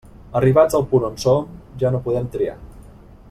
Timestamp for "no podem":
1.97-2.35